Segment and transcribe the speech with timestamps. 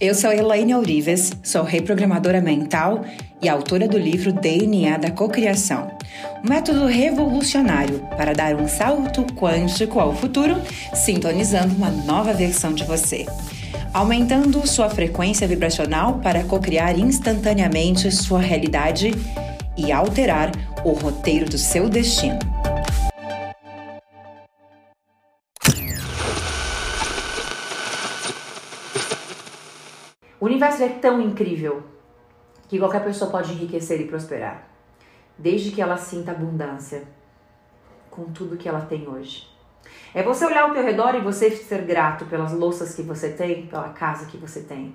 [0.00, 3.04] Eu sou Elaine Ourives, sou reprogramadora mental
[3.42, 5.90] e autora do livro DNA da Cocriação,
[6.44, 10.54] um método revolucionário para dar um salto quântico ao futuro,
[10.94, 13.26] sintonizando uma nova versão de você,
[13.92, 19.10] aumentando sua frequência vibracional para cocriar instantaneamente sua realidade
[19.76, 20.52] e alterar
[20.84, 22.57] o roteiro do seu destino.
[30.40, 31.82] O universo é tão incrível
[32.68, 34.68] que qualquer pessoa pode enriquecer e prosperar,
[35.36, 37.02] desde que ela sinta abundância
[38.10, 39.48] com tudo que ela tem hoje.
[40.14, 43.66] É você olhar ao teu redor e você ser grato pelas louças que você tem,
[43.66, 44.94] pela casa que você tem.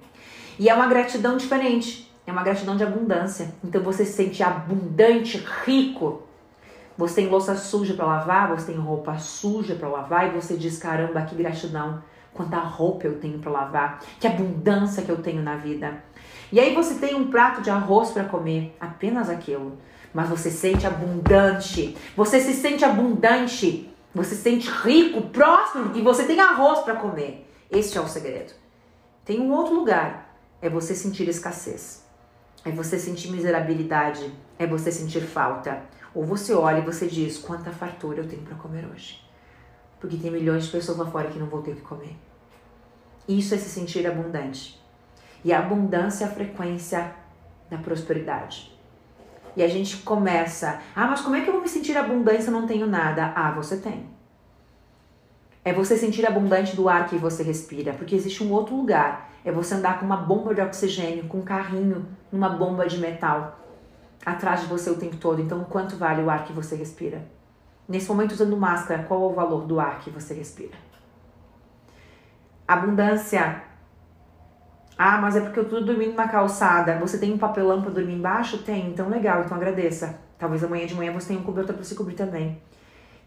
[0.58, 3.54] E é uma gratidão diferente, é uma gratidão de abundância.
[3.64, 6.24] Então você se sente abundante, rico.
[6.98, 10.78] Você tem louça suja para lavar, você tem roupa suja para lavar e você diz:
[10.78, 12.02] caramba, que gratidão
[12.34, 16.04] quanta roupa eu tenho para lavar, que abundância que eu tenho na vida.
[16.52, 19.78] E aí você tem um prato de arroz para comer, apenas aquilo,
[20.14, 26.24] mas você sente abundante, você se sente abundante, você se sente rico, próspero e você
[26.26, 27.50] tem arroz para comer.
[27.72, 28.54] Este é o segredo.
[29.26, 32.04] Tem um outro lugar, é você sentir escassez.
[32.66, 35.82] É você sentir miserabilidade, é você sentir falta.
[36.14, 39.24] Ou você olha e você diz: quanta fartura eu tenho para comer hoje
[40.04, 42.14] porque tem milhões de pessoas lá fora que não vão ter o que comer.
[43.26, 44.78] Isso é se sentir abundante.
[45.46, 47.16] E a abundância é a frequência
[47.70, 48.78] da prosperidade.
[49.56, 52.50] E a gente começa, ah, mas como é que eu vou me sentir abundante se
[52.50, 53.32] eu não tenho nada?
[53.34, 54.10] Ah, você tem.
[55.64, 59.32] É você sentir abundante do ar que você respira, porque existe um outro lugar.
[59.46, 63.58] É você andar com uma bomba de oxigênio, com um carrinho, numa bomba de metal
[64.26, 65.42] atrás de você o tempo todo.
[65.42, 67.26] Então, quanto vale o ar que você respira?
[67.88, 70.78] Nesse momento, usando máscara, qual é o valor do ar que você respira?
[72.68, 73.64] Abundância.
[74.98, 76.98] Ah, mas é porque eu tô dormindo na calçada.
[77.00, 78.60] Você tem um papelão para dormir embaixo?
[78.60, 80.18] Tem, então legal, então agradeça.
[80.38, 82.62] Talvez amanhã de manhã você tenha um cobertor para se cobrir também.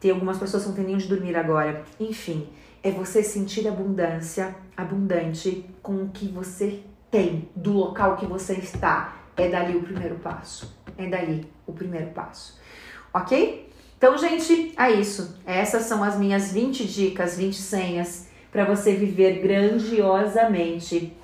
[0.00, 1.82] Tem algumas pessoas que não têm nem onde dormir agora.
[1.98, 2.48] Enfim,
[2.82, 9.14] é você sentir abundância, abundante com o que você tem, do local que você está.
[9.36, 10.74] É dali o primeiro passo.
[10.96, 12.58] É dali o primeiro passo.
[13.12, 13.70] Ok?
[13.98, 15.38] Então, gente, é isso.
[15.46, 21.16] Essas são as minhas 20 dicas, 20 senhas para você viver grandiosamente.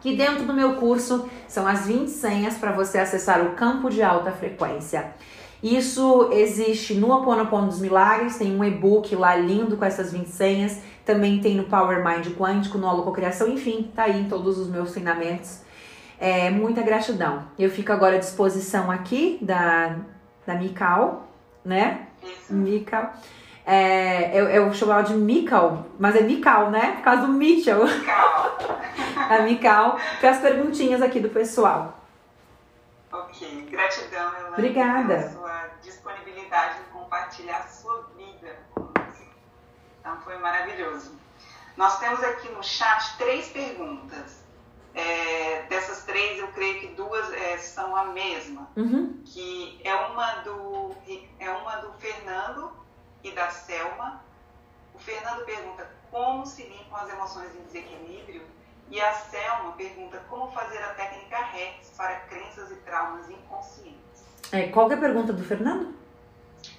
[0.00, 4.02] Que dentro do meu curso são as 20 senhas para você acessar o campo de
[4.02, 5.12] alta frequência.
[5.60, 10.78] Isso existe no Aponopono dos Milagres, tem um e-book lá lindo com essas 20 senhas.
[11.04, 14.92] Também tem no Power Mind Quântico, no Holococriação, enfim, tá aí em todos os meus
[14.92, 15.62] treinamentos.
[16.20, 17.48] É, muita gratidão.
[17.58, 19.96] Eu fico agora à disposição aqui da,
[20.46, 21.28] da Mical,
[21.64, 22.08] né?
[22.50, 23.12] Mikal.
[23.64, 26.92] É, eu, eu chamo ela de Mikal, mas é Mikal, né?
[26.96, 27.84] Por causa do Mitchell.
[27.84, 28.58] Mikal.
[29.30, 31.98] a Mikal, para as perguntinhas aqui do pessoal.
[33.12, 35.16] Ok, gratidão, Elaine, Obrigada.
[35.16, 39.26] pela sua disponibilidade em compartilhar a sua vida conosco.
[40.00, 41.12] Então foi maravilhoso.
[41.76, 44.37] Nós temos aqui no chat três perguntas.
[44.94, 49.20] É, dessas três, eu creio que duas é, são a mesma, uhum.
[49.24, 50.96] que é uma do
[51.38, 52.72] é uma do Fernando
[53.22, 54.22] e da Selma.
[54.94, 58.42] O Fernando pergunta como se limpam as emoções em desequilíbrio
[58.90, 63.98] e a Selma pergunta como fazer a técnica REX para crenças e traumas inconscientes.
[64.50, 65.94] É, qual é a pergunta do Fernando?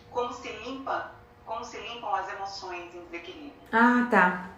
[0.10, 1.12] Como se limpa,
[1.46, 3.54] como se limpam as emoções em desequilíbrio?
[3.72, 4.50] Ah, tá.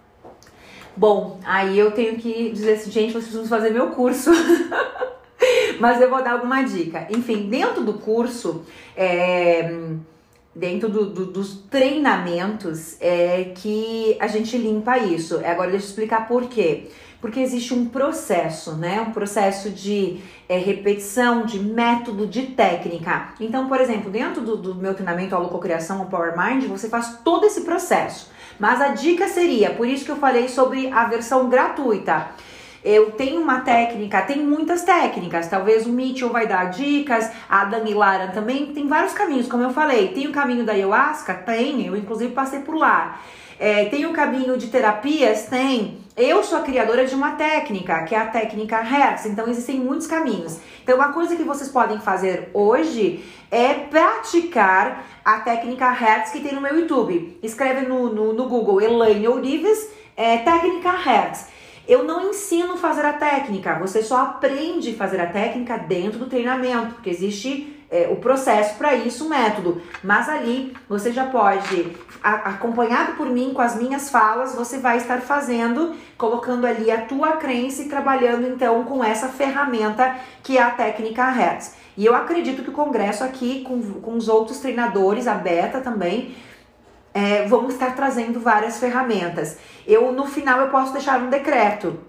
[0.95, 4.31] Bom, aí eu tenho que dizer assim, gente, vocês precisam fazer meu curso.
[5.79, 7.07] Mas eu vou dar alguma dica.
[7.09, 8.63] Enfim, dentro do curso,
[8.95, 9.73] é,
[10.55, 15.37] dentro do, do, dos treinamentos, é que a gente limpa isso.
[15.45, 16.89] Agora deixa eu explicar por quê.
[17.21, 18.99] Porque existe um processo, né?
[18.99, 23.29] Um processo de é, repetição, de método, de técnica.
[23.39, 27.45] Então, por exemplo, dentro do, do meu treinamento Holococriação ou Power Mind, você faz todo
[27.45, 28.31] esse processo.
[28.59, 32.27] Mas a dica seria, por isso que eu falei sobre a versão gratuita.
[32.83, 35.47] Eu tenho uma técnica, tem muitas técnicas.
[35.47, 38.73] Talvez o Mitchell vai dar dicas, a Dani Lara também.
[38.73, 40.07] Tem vários caminhos, como eu falei.
[40.09, 41.35] Tem o caminho da ayahuasca?
[41.35, 43.21] Tem, eu inclusive passei por lá.
[43.59, 45.45] É, tem o caminho de terapias?
[45.45, 46.00] Tem.
[46.23, 49.25] Eu sou a criadora de uma técnica, que é a técnica Hertz.
[49.25, 50.59] Então existem muitos caminhos.
[50.83, 56.53] Então uma coisa que vocês podem fazer hoje é praticar a técnica Hertz que tem
[56.53, 57.39] no meu YouTube.
[57.41, 61.47] Escreve no, no, no Google Elaine Ourives, é, técnica Hertz.
[61.87, 66.27] Eu não ensino fazer a técnica, você só aprende a fazer a técnica dentro do
[66.27, 69.81] treinamento, porque existe é, o processo para isso, o método.
[70.01, 74.97] Mas ali você já pode, a, acompanhado por mim com as minhas falas, você vai
[74.97, 80.63] estar fazendo, colocando ali a tua crença e trabalhando então com essa ferramenta que é
[80.63, 81.75] a técnica Hertz.
[81.97, 86.33] E eu acredito que o congresso aqui, com, com os outros treinadores, a Beta também,
[87.13, 89.57] é, estar trazendo várias ferramentas.
[89.85, 91.99] Eu no final eu posso deixar um decreto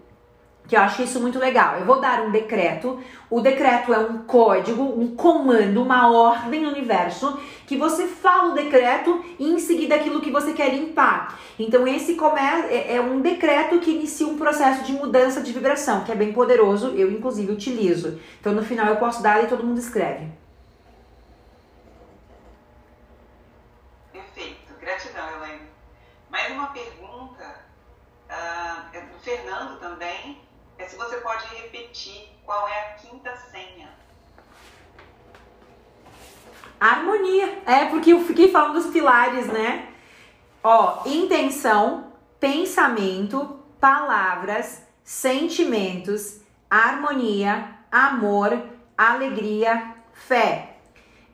[0.72, 1.76] que eu acho isso muito legal.
[1.76, 2.98] Eu vou dar um decreto.
[3.28, 8.54] O decreto é um código, um comando, uma ordem no universo que você fala o
[8.54, 11.38] decreto e em seguida aquilo que você quer limpar.
[11.58, 12.16] Então esse
[12.70, 16.32] é, é um decreto que inicia um processo de mudança de vibração, que é bem
[16.32, 16.94] poderoso.
[16.96, 18.18] Eu inclusive utilizo.
[18.40, 20.26] Então no final eu posso dar e todo mundo escreve.
[24.10, 24.72] Perfeito.
[24.80, 25.66] Gratidão, Elaine.
[26.30, 27.60] Mais uma pergunta
[28.30, 30.40] uh, é do Fernando também
[30.82, 33.88] é se você pode repetir qual é a quinta senha.
[36.80, 37.62] Harmonia.
[37.64, 39.88] É, porque eu fiquei falando dos pilares, né?
[40.62, 48.60] Ó, intenção, pensamento, palavras, sentimentos, harmonia, amor,
[48.98, 50.76] alegria, fé.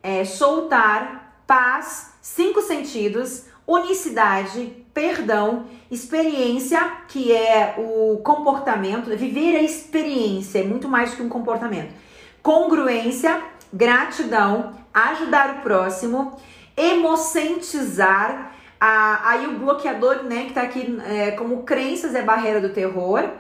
[0.02, 10.58] É, soltar, paz, cinco sentidos, unicidade, perdão, experiência, que é o comportamento, viver a experiência,
[10.58, 11.94] é muito mais que um comportamento.
[12.42, 13.40] Congruência,
[13.72, 16.36] gratidão, ajudar o próximo,
[16.76, 22.70] emocentizar, a, aí o bloqueador, né, que tá aqui é, como crenças é barreira do
[22.70, 23.30] terror,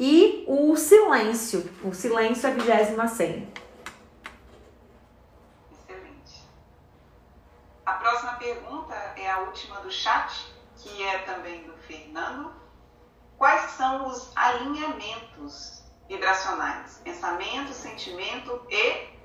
[0.00, 3.46] e o silêncio, o silêncio é a vigésima senha.
[7.86, 12.52] A próxima pergunta é a última do chat, que é também do Fernando.
[13.36, 17.00] Quais são os alinhamentos vibracionais?
[17.04, 19.16] Pensamento, sentimento e.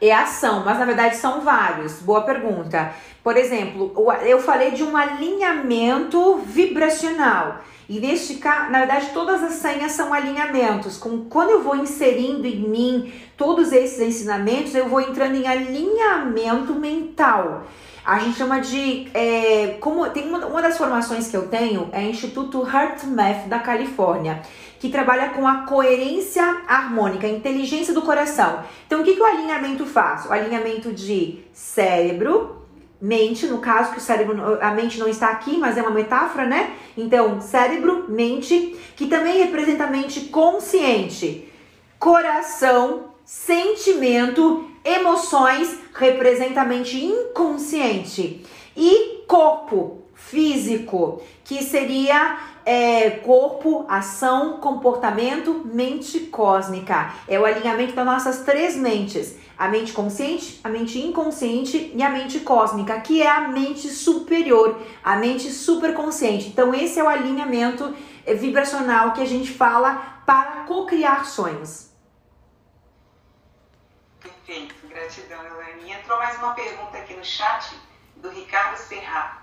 [0.00, 2.00] É ação, mas na verdade são vários.
[2.00, 2.94] Boa pergunta.
[3.24, 3.92] Por exemplo,
[4.24, 7.60] eu falei de um alinhamento vibracional.
[7.88, 10.98] E neste caso, na verdade, todas as senhas são alinhamentos.
[10.98, 16.74] Com, quando eu vou inserindo em mim todos esses ensinamentos, eu vou entrando em alinhamento
[16.74, 17.64] mental.
[18.06, 19.08] A gente chama de.
[19.12, 24.42] É, como tem uma, uma das formações que eu tenho é Instituto HeartMath da Califórnia,
[24.78, 28.62] que trabalha com a coerência harmônica, a inteligência do coração.
[28.86, 30.24] Então, o que, que o alinhamento faz?
[30.24, 32.62] O alinhamento de cérebro,
[33.00, 36.46] mente, no caso que o cérebro, a mente não está aqui, mas é uma metáfora,
[36.46, 36.74] né?
[36.96, 41.52] Então, cérebro, mente, que também representa a mente consciente,
[41.98, 48.46] coração, sentimento, emoções, representa a mente inconsciente
[48.76, 57.14] e corpo físico, que seria é, corpo, ação, comportamento, mente cósmica.
[57.28, 62.10] É o alinhamento das nossas três mentes: a mente consciente, a mente inconsciente e a
[62.10, 66.48] mente cósmica, que é a mente superior, a mente superconsciente.
[66.48, 67.94] Então, esse é o alinhamento
[68.24, 71.86] é, vibracional que a gente fala para co-criar sonhos.
[74.20, 75.92] Perfeito, gratidão, Elaine.
[75.92, 77.76] Entrou mais uma pergunta aqui no chat
[78.16, 79.42] do Ricardo Serra.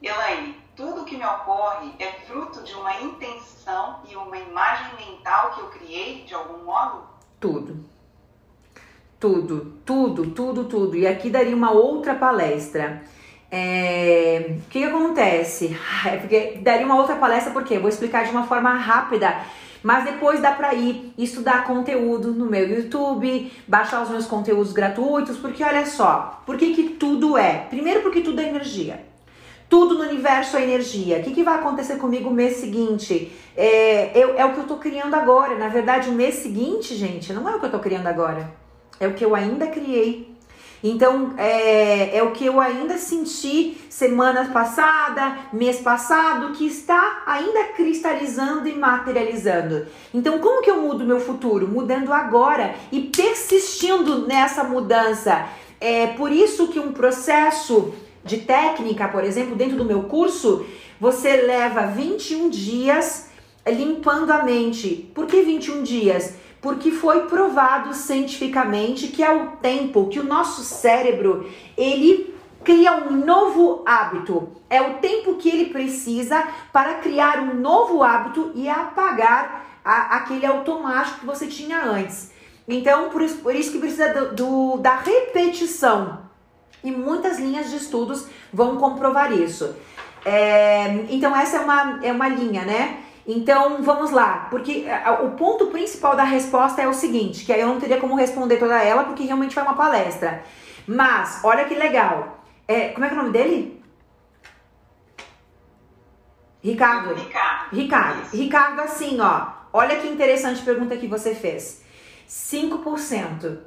[0.00, 5.60] Elaine, tudo que me ocorre é fruto de uma intenção e uma imagem mental que
[5.60, 7.02] eu criei de algum modo?
[7.38, 7.84] Tudo.
[9.20, 10.96] Tudo, tudo, tudo, tudo.
[10.96, 13.04] E aqui daria uma outra palestra.
[13.50, 14.56] É...
[14.58, 15.78] O que, que acontece?
[16.06, 19.44] É porque daria uma outra palestra, porque eu vou explicar de uma forma rápida.
[19.84, 25.36] Mas depois dá para ir estudar conteúdo no meu YouTube, baixar os meus conteúdos gratuitos,
[25.36, 27.66] porque olha só, por que, que tudo é?
[27.68, 29.04] Primeiro, porque tudo é energia.
[29.68, 31.18] Tudo no universo é energia.
[31.18, 33.30] O que, que vai acontecer comigo no mês seguinte?
[33.54, 35.58] É, é, é o que eu tô criando agora.
[35.58, 38.50] Na verdade, o mês seguinte, gente, não é o que eu tô criando agora.
[38.98, 40.33] É o que eu ainda criei.
[40.86, 47.64] Então, é, é o que eu ainda senti semana passada, mês passado, que está ainda
[47.74, 49.86] cristalizando e materializando.
[50.12, 51.66] Então, como que eu mudo meu futuro?
[51.66, 55.48] Mudando agora e persistindo nessa mudança.
[55.80, 60.66] É por isso que um processo de técnica, por exemplo, dentro do meu curso,
[61.00, 63.30] você leva 21 dias
[63.66, 65.10] limpando a mente.
[65.14, 66.34] Por que 21 dias?
[66.64, 73.10] Porque foi provado cientificamente que é o tempo que o nosso cérebro ele cria um
[73.10, 74.48] novo hábito.
[74.70, 76.42] É o tempo que ele precisa
[76.72, 82.32] para criar um novo hábito e apagar a, aquele automático que você tinha antes.
[82.66, 86.20] Então, por isso, por isso que precisa do, do, da repetição.
[86.82, 89.76] E muitas linhas de estudos vão comprovar isso.
[90.24, 93.03] É, então, essa é uma, é uma linha, né?
[93.26, 94.84] Então, vamos lá, porque
[95.22, 98.58] o ponto principal da resposta é o seguinte, que aí eu não teria como responder
[98.58, 100.44] toda ela, porque realmente foi uma palestra.
[100.86, 102.44] Mas, olha que legal.
[102.68, 103.82] É, como é que é o nome dele?
[106.62, 107.14] Ricardo.
[107.14, 107.74] Ricardo.
[107.74, 108.22] Ricardo.
[108.22, 108.36] Isso.
[108.36, 109.48] Ricardo, assim, ó.
[109.72, 111.82] Olha que interessante pergunta que você fez.
[112.28, 113.58] 5%.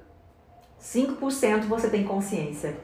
[0.81, 2.77] 5% você tem consciência.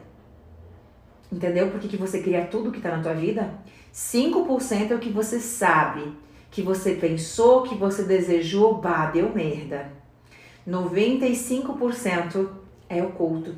[1.32, 3.54] Entendeu por que, que você cria tudo que tá na tua vida?
[3.94, 6.16] 5% é o que você sabe,
[6.54, 9.92] que você pensou, que você desejou, bah, deu merda.
[10.70, 12.48] 95%
[12.88, 13.56] é oculto.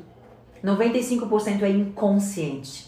[0.64, 2.86] 95% é inconsciente.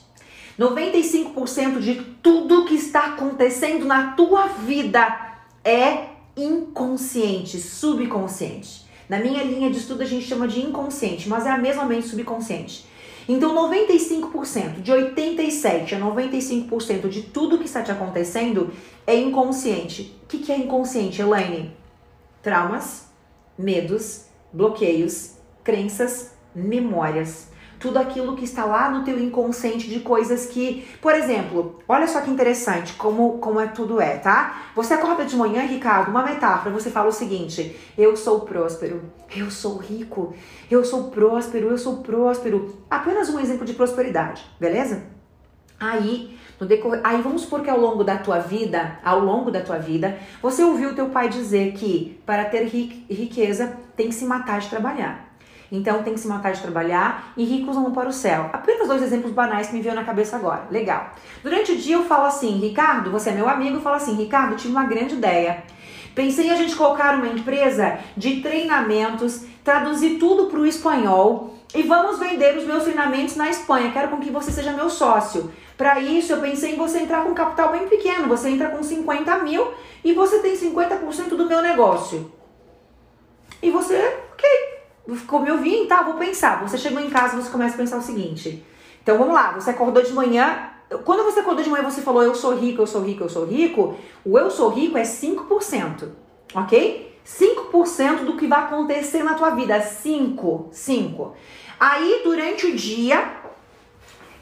[0.58, 8.86] 95% de tudo que está acontecendo na tua vida é inconsciente, subconsciente.
[9.10, 12.08] Na minha linha de estudo a gente chama de inconsciente, mas é a mesma mente
[12.08, 12.86] subconsciente.
[13.28, 18.72] Então 95%, de 87 a 95% de tudo que está te acontecendo
[19.06, 20.18] é inconsciente.
[20.24, 21.76] O que, que é inconsciente, Elaine?
[22.42, 23.08] Traumas,
[23.58, 27.47] medos, bloqueios, crenças, memórias
[27.78, 32.20] tudo aquilo que está lá no teu inconsciente de coisas que, por exemplo, olha só
[32.20, 34.62] que interessante como, como é tudo é, tá?
[34.74, 39.02] Você acorda de manhã, Ricardo, uma metáfora, você fala o seguinte: eu sou próspero,
[39.34, 40.34] eu sou rico,
[40.70, 42.76] eu sou próspero, eu sou próspero.
[42.90, 45.02] Apenas um exemplo de prosperidade, beleza?
[45.80, 49.60] Aí, no decorrer, aí vamos supor que ao longo da tua vida, ao longo da
[49.60, 54.58] tua vida, você ouviu teu pai dizer que para ter riqueza tem que se matar
[54.58, 55.27] de trabalhar.
[55.70, 58.48] Então tem que se matar de trabalhar e ricos vão para o céu.
[58.52, 60.66] Apenas dois exemplos banais que me veio na cabeça agora.
[60.70, 61.10] Legal.
[61.42, 64.56] Durante o dia eu falo assim, Ricardo, você é meu amigo, eu falo assim, Ricardo,
[64.56, 65.62] tive uma grande ideia.
[66.14, 71.82] Pensei em a gente colocar uma empresa de treinamentos, traduzir tudo para o espanhol e
[71.82, 73.92] vamos vender os meus treinamentos na Espanha.
[73.92, 75.52] Quero com que você seja meu sócio.
[75.76, 78.26] Para isso, eu pensei em você entrar com um capital bem pequeno.
[78.28, 79.68] Você entra com 50 mil
[80.02, 82.32] e você tem 50% do meu negócio.
[83.62, 84.18] E você,
[85.08, 86.02] me ouvindo, tá?
[86.02, 86.60] Vou pensar.
[86.62, 88.62] Você chegou em casa, você começa a pensar o seguinte.
[89.02, 90.70] Então vamos lá, você acordou de manhã.
[91.04, 93.46] Quando você acordou de manhã, você falou eu sou rico, eu sou rico, eu sou
[93.46, 93.96] rico.
[94.24, 96.08] O eu sou rico é 5%,
[96.54, 97.18] ok?
[97.26, 99.80] 5% do que vai acontecer na tua vida.
[99.80, 101.34] 5, 5.
[101.80, 103.36] Aí, durante o dia,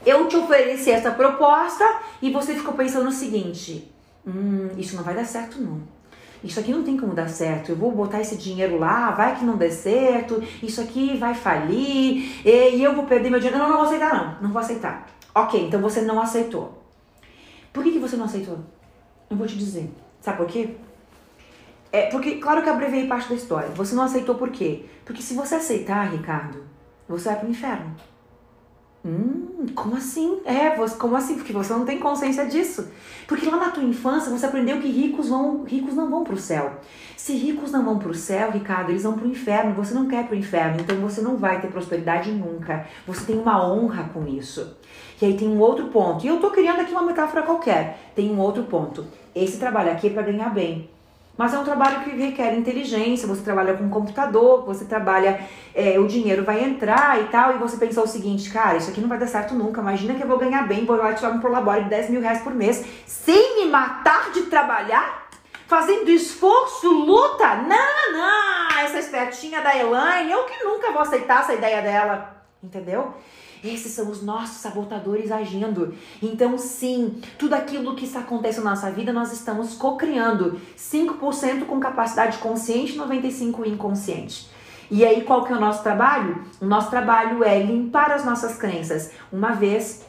[0.05, 1.85] eu te ofereci essa proposta
[2.21, 3.89] e você ficou pensando o seguinte:
[4.25, 5.96] hum, isso não vai dar certo, não
[6.43, 9.45] isso aqui não tem como dar certo, eu vou botar esse dinheiro lá, vai que
[9.45, 13.59] não dê certo, isso aqui vai falir, e eu vou perder meu dinheiro.
[13.59, 15.07] Não, não vou aceitar não, não vou aceitar.
[15.33, 16.83] Ok, então você não aceitou.
[17.71, 18.59] Por que, que você não aceitou?
[19.29, 19.91] Eu vou te dizer.
[20.19, 20.75] Sabe por quê?
[21.91, 23.69] É porque, claro que eu abrevei parte da história.
[23.69, 24.85] Você não aceitou por quê?
[25.05, 26.63] Porque se você aceitar, Ricardo,
[27.07, 27.95] você vai pro inferno.
[29.07, 30.41] Hum, como assim?
[30.43, 31.35] É, você, como assim?
[31.35, 32.89] Porque você não tem consciência disso.
[33.25, 36.37] Porque lá na tua infância você aprendeu que ricos vão, ricos não vão para o
[36.37, 36.73] céu.
[37.15, 39.73] Se ricos não vão para o céu, Ricardo, eles vão para o inferno.
[39.75, 42.85] Você não quer para o inferno, então você não vai ter prosperidade nunca.
[43.07, 44.75] Você tem uma honra com isso.
[45.21, 46.25] E aí tem um outro ponto.
[46.25, 48.11] E eu tô criando aqui uma metáfora qualquer.
[48.13, 49.05] Tem um outro ponto.
[49.33, 50.89] Esse trabalho aqui é para ganhar bem.
[51.37, 55.39] Mas é um trabalho que requer inteligência, você trabalha com computador, você trabalha,
[55.75, 58.99] é, o dinheiro vai entrar e tal, e você pensou o seguinte, cara, isso aqui
[58.99, 61.39] não vai dar certo nunca, imagina que eu vou ganhar bem, vou lá tirar um
[61.39, 65.27] prolabore de 10 mil reais por mês, sem me matar de trabalhar?
[65.67, 67.55] Fazendo esforço, luta?
[67.55, 73.13] Não, não, essa espertinha da Elaine, eu que nunca vou aceitar essa ideia dela, entendeu?
[73.63, 75.93] Esses são os nossos sabotadores agindo.
[76.21, 80.59] Então, sim, tudo aquilo que está acontecendo na nossa vida, nós estamos co-criando.
[80.77, 84.49] 5% com capacidade consciente, 95% inconsciente.
[84.89, 86.43] E aí, qual que é o nosso trabalho?
[86.61, 89.11] O nosso trabalho é limpar as nossas crenças.
[89.31, 90.05] Uma vez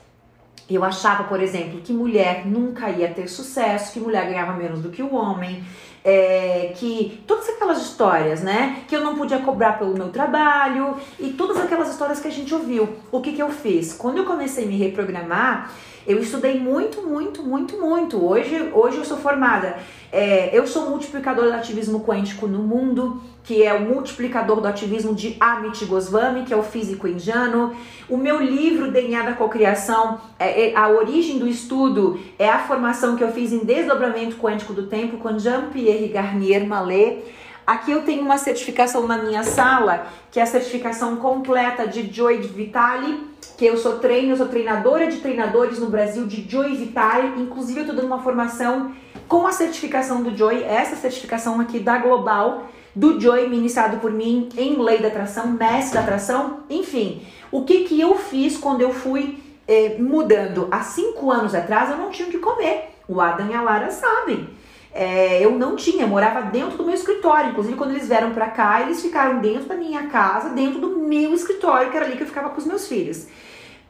[0.75, 4.91] eu achava, por exemplo, que mulher nunca ia ter sucesso, que mulher ganhava menos do
[4.91, 5.65] que o homem,
[6.05, 8.83] é, que todas aquelas histórias, né?
[8.87, 12.55] Que eu não podia cobrar pelo meu trabalho e todas aquelas histórias que a gente
[12.55, 12.89] ouviu.
[13.11, 13.93] O que, que eu fiz?
[13.93, 15.73] Quando eu comecei a me reprogramar,
[16.07, 18.25] eu estudei muito, muito, muito, muito.
[18.25, 19.77] Hoje, hoje eu sou formada.
[20.11, 25.15] É, eu sou multiplicador do ativismo quântico no mundo, que é o multiplicador do ativismo
[25.15, 27.75] de Amit Goswami, que é o físico indiano.
[28.09, 33.17] O meu livro DNA da Cocriação, é, é, a origem do estudo é a formação
[33.17, 37.25] que eu fiz em desdobramento quântico do tempo com Jean-Pierre Garnier Mallet.
[37.67, 42.39] Aqui eu tenho uma certificação na minha sala, que é a certificação completa de Joy
[42.39, 43.29] Vitale,
[43.59, 47.43] que eu sou treino, eu sou treinadora de treinadores no Brasil de Joy Vitale.
[47.43, 48.93] Inclusive eu estou dando uma formação
[49.29, 52.69] com a certificação do Joy, essa certificação aqui da Global,
[52.99, 57.23] do Joy, ministrado por mim em Lei da Atração, Mestre da Atração, enfim.
[57.51, 59.39] O que que eu fiz quando eu fui
[59.69, 60.67] eh, mudando?
[60.69, 62.91] Há cinco anos atrás eu não tinha o que comer.
[63.07, 64.49] O Adam e a Lara sabem.
[64.93, 67.51] é, eu não tinha, eu morava dentro do meu escritório.
[67.51, 71.33] Inclusive, quando eles vieram para cá, eles ficaram dentro da minha casa, dentro do meu
[71.35, 73.29] escritório, que era ali que eu ficava com os meus filhos.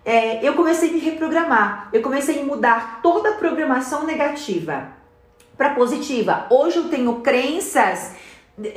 [0.05, 4.89] É, eu comecei a me reprogramar, eu comecei a mudar toda a programação negativa
[5.57, 6.47] para positiva.
[6.51, 8.13] Hoje eu tenho crenças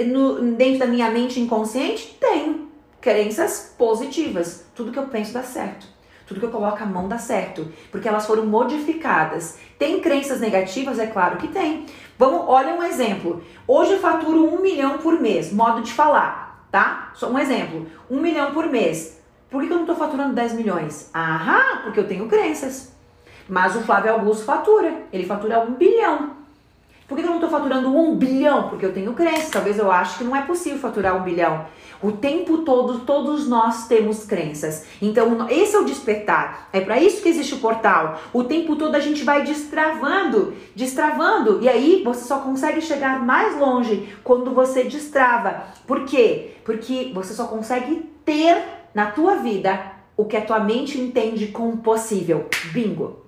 [0.06, 2.16] no, dentro da minha mente inconsciente?
[2.20, 2.70] Tenho
[3.00, 4.66] crenças positivas.
[4.76, 5.88] Tudo que eu penso dá certo.
[6.28, 9.58] Tudo que eu coloco a mão dá certo, porque elas foram modificadas.
[9.78, 10.98] Tem crenças negativas?
[10.98, 11.86] É claro que tem.
[12.18, 13.44] Vamos, olha um exemplo.
[13.68, 17.12] Hoje eu faturo um milhão por mês, modo de falar, tá?
[17.16, 17.86] Só um exemplo.
[18.10, 19.20] Um milhão por mês.
[19.50, 21.10] Por que eu não estou faturando 10 milhões?
[21.14, 22.96] Ah, porque eu tenho crenças.
[23.50, 25.04] Mas o Flávio Augusto fatura.
[25.12, 26.38] Ele fatura um bilhão.
[27.12, 28.70] Por que eu não estou faturando um bilhão?
[28.70, 29.50] Porque eu tenho crenças.
[29.50, 31.66] Talvez eu ache que não é possível faturar um bilhão.
[32.02, 34.86] O tempo todo, todos nós temos crenças.
[35.02, 36.70] Então, esse é o despertar.
[36.72, 38.18] É para isso que existe o portal.
[38.32, 41.62] O tempo todo a gente vai destravando, destravando.
[41.62, 45.66] E aí você só consegue chegar mais longe quando você destrava.
[45.86, 46.54] Por quê?
[46.64, 48.64] Porque você só consegue ter
[48.96, 49.82] na tua vida
[50.16, 52.48] o que a tua mente entende como possível.
[52.72, 53.20] Bingo!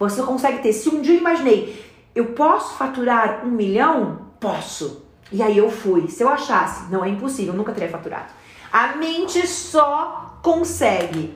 [0.00, 0.72] Você consegue ter.
[0.72, 4.26] Se um dia eu imaginei, eu posso faturar um milhão?
[4.38, 5.04] Posso.
[5.30, 6.08] E aí eu fui.
[6.08, 8.32] Se eu achasse, não é impossível, nunca teria faturado.
[8.72, 11.34] A mente só consegue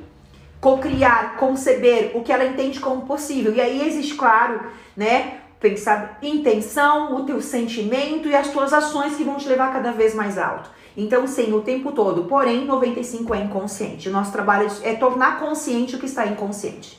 [0.61, 3.55] cocriar, conceber o que ela entende como possível.
[3.55, 4.61] E aí existe, claro,
[4.97, 9.93] né, pensar intenção, o teu sentimento e as tuas ações que vão te levar cada
[9.93, 10.71] vez mais alto.
[10.97, 12.25] Então, sim, o tempo todo.
[12.25, 14.09] Porém, 95 é inconsciente.
[14.09, 16.99] O nosso trabalho é tornar consciente o que está inconsciente.